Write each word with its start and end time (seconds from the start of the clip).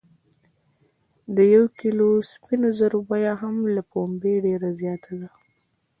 د 1.35 1.37
یو 1.53 1.65
کیلو 1.79 2.07
سپینو 2.31 2.69
زرو 2.79 2.99
بیه 3.09 3.33
هم 3.41 3.55
له 3.75 3.81
پنبې 3.91 4.33
ډیره 4.45 4.69
زیاته 4.81 5.13
ده. 5.21 5.29